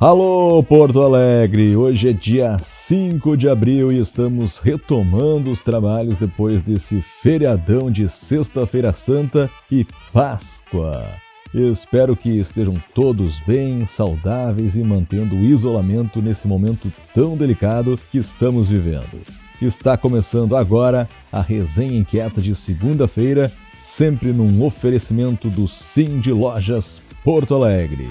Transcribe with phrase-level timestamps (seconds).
[0.00, 1.76] Alô, Porto Alegre!
[1.76, 2.56] Hoje é dia
[2.88, 9.86] 5 de abril e estamos retomando os trabalhos depois desse feriadão de Sexta-feira Santa e
[10.10, 11.04] Páscoa.
[11.52, 18.16] Espero que estejam todos bem, saudáveis e mantendo o isolamento nesse momento tão delicado que
[18.16, 19.20] estamos vivendo.
[19.60, 23.52] Está começando agora a resenha inquieta de segunda-feira,
[23.84, 28.08] sempre num oferecimento do Sim de Lojas Porto Alegre.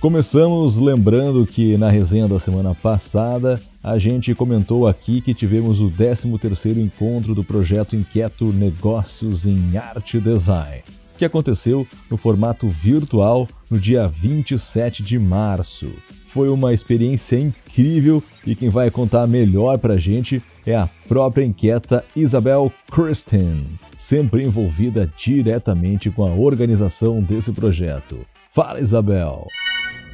[0.00, 5.90] Começamos lembrando que na resenha da semana passada a gente comentou aqui que tivemos o
[5.90, 10.82] 13º encontro do projeto Inquieto Negócios em Arte e Design,
[11.18, 15.92] que aconteceu no formato virtual no dia 27 de março.
[16.32, 22.02] Foi uma experiência incrível e quem vai contar melhor pra gente é a própria inquieta
[22.16, 23.66] Isabel Christin,
[23.98, 28.16] sempre envolvida diretamente com a organização desse projeto.
[28.54, 29.46] Fala, Isabel!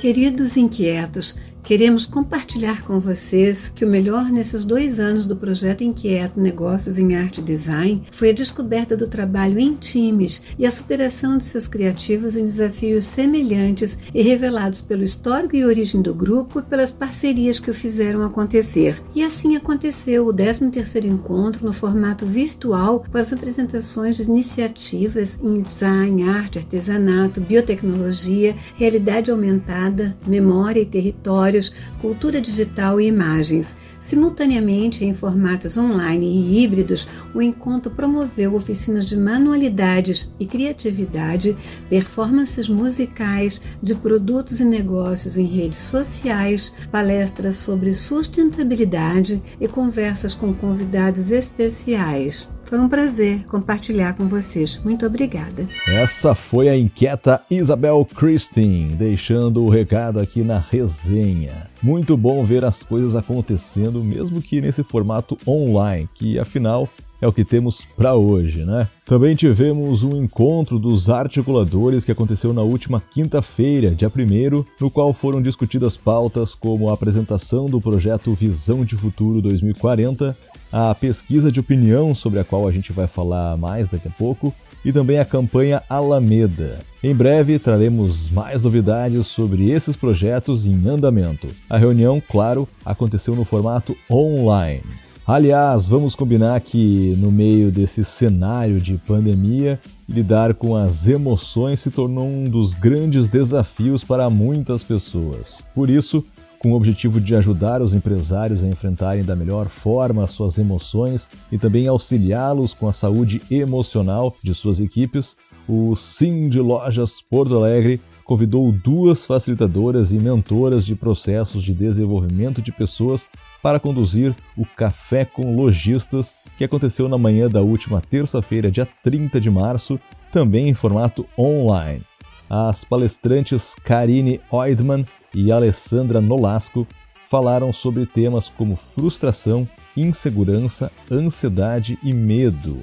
[0.06, 1.36] Queridos inquietos,
[1.66, 7.16] Queremos compartilhar com vocês que o melhor nesses dois anos do projeto Inquieto Negócios em
[7.16, 11.66] Arte e Design foi a descoberta do trabalho em times e a superação de seus
[11.66, 17.58] criativos em desafios semelhantes e revelados pelo histórico e origem do grupo e pelas parcerias
[17.58, 19.02] que o fizeram acontecer.
[19.12, 25.62] E assim aconteceu o 13º encontro no formato virtual com as apresentações de iniciativas em
[25.62, 31.55] design, arte, artesanato, biotecnologia, realidade aumentada, memória e território
[32.00, 33.76] cultura digital e imagens.
[34.00, 41.56] Simultaneamente, em formatos online e híbridos, o encontro promoveu oficinas de manualidades e criatividade,
[41.88, 50.54] performances musicais de produtos e negócios em redes sociais, palestras sobre sustentabilidade e conversas com
[50.54, 52.48] convidados especiais.
[52.66, 54.80] Foi um prazer compartilhar com vocês.
[54.84, 55.68] Muito obrigada.
[55.86, 61.68] Essa foi a inquieta Isabel Christine, deixando o recado aqui na resenha.
[61.80, 66.88] Muito bom ver as coisas acontecendo, mesmo que nesse formato online, que afinal
[67.20, 68.88] é o que temos para hoje, né?
[69.04, 75.14] Também tivemos um encontro dos articuladores que aconteceu na última quinta-feira, dia 1 no qual
[75.14, 80.36] foram discutidas pautas como a apresentação do projeto Visão de Futuro 2040,
[80.78, 84.54] a pesquisa de opinião sobre a qual a gente vai falar mais daqui a pouco,
[84.84, 86.80] e também a campanha Alameda.
[87.02, 91.48] Em breve traremos mais novidades sobre esses projetos em andamento.
[91.70, 94.82] A reunião, claro, aconteceu no formato online.
[95.26, 101.90] Aliás, vamos combinar que no meio desse cenário de pandemia, lidar com as emoções se
[101.90, 105.64] tornou um dos grandes desafios para muitas pessoas.
[105.74, 106.22] Por isso,
[106.58, 111.28] com o objetivo de ajudar os empresários a enfrentarem da melhor forma as suas emoções
[111.50, 115.36] e também auxiliá-los com a saúde emocional de suas equipes,
[115.68, 122.60] o Sim de Lojas Porto Alegre convidou duas facilitadoras e mentoras de processos de desenvolvimento
[122.60, 123.22] de pessoas
[123.62, 129.40] para conduzir o Café com Lojistas, que aconteceu na manhã da última terça-feira, dia 30
[129.40, 129.98] de março,
[130.32, 132.02] também em formato online.
[132.48, 136.86] As palestrantes Karine Oidman e Alessandra Nolasco
[137.28, 142.82] falaram sobre temas como frustração, insegurança, ansiedade e medo.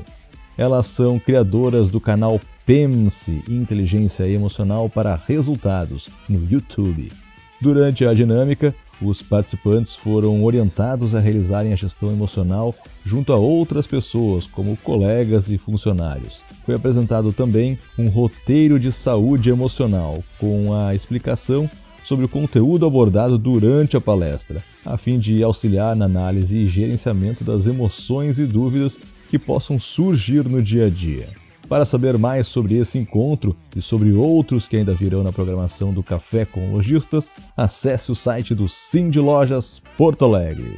[0.58, 7.12] Elas são criadoras do canal PEMSE Inteligência Emocional para Resultados no YouTube.
[7.60, 12.74] Durante a dinâmica, os participantes foram orientados a realizarem a gestão emocional
[13.06, 16.40] junto a outras pessoas, como colegas e funcionários.
[16.66, 21.70] Foi apresentado também um roteiro de saúde emocional, com a explicação
[22.06, 27.44] sobre o conteúdo abordado durante a palestra, a fim de auxiliar na análise e gerenciamento
[27.44, 28.98] das emoções e dúvidas
[29.30, 31.43] que possam surgir no dia a dia.
[31.68, 36.04] Para saber mais sobre esse encontro e sobre outros que ainda virão na programação do
[36.04, 37.26] Café com Lojistas,
[37.56, 38.68] acesse o site do
[39.10, 40.76] de Lojas Porto Alegre.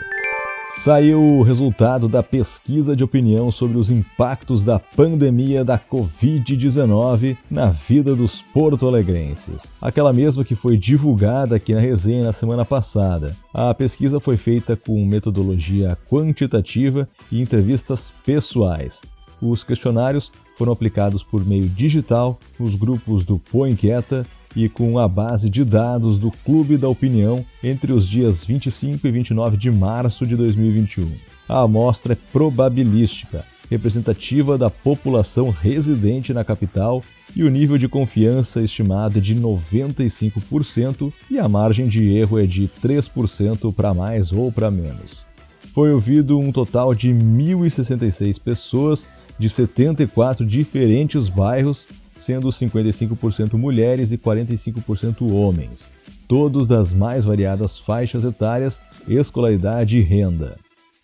[0.83, 7.71] Saiu o resultado da pesquisa de opinião sobre os impactos da pandemia da Covid-19 na
[7.71, 9.63] vida dos porto-alegrenses.
[9.81, 13.35] Aquela mesma que foi divulgada aqui na resenha na semana passada.
[13.51, 18.99] A pesquisa foi feita com metodologia quantitativa e entrevistas pessoais.
[19.41, 25.07] Os questionários foram aplicados por meio digital nos grupos do Põe Inquieta e com a
[25.07, 30.25] base de dados do Clube da Opinião entre os dias 25 e 29 de março
[30.25, 31.11] de 2021.
[31.47, 37.03] A amostra é probabilística, representativa da população residente na capital
[37.35, 42.45] e o nível de confiança estimado é de 95% e a margem de erro é
[42.45, 45.25] de 3% para mais ou para menos.
[45.73, 51.87] Foi ouvido um total de 1.066 pessoas de 74 diferentes bairros
[52.25, 55.85] sendo 55% mulheres e 45% homens,
[56.27, 60.57] todos das mais variadas faixas etárias, escolaridade e renda.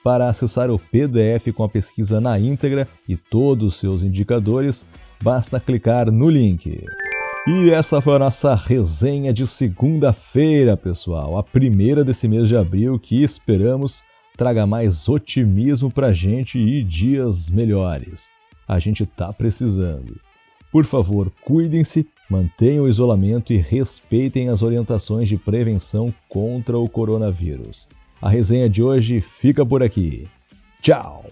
[0.03, 4.83] Para acessar o PDF com a pesquisa na íntegra e todos os seus indicadores,
[5.21, 6.83] basta clicar no link.
[7.47, 12.97] E essa foi a nossa resenha de segunda-feira, pessoal, a primeira desse mês de abril
[12.97, 14.01] que esperamos
[14.41, 18.23] traga mais otimismo pra gente e dias melhores.
[18.67, 20.19] A gente tá precisando.
[20.71, 27.87] Por favor, cuidem-se, mantenham o isolamento e respeitem as orientações de prevenção contra o coronavírus.
[28.19, 30.27] A resenha de hoje fica por aqui.
[30.81, 31.23] Tchau!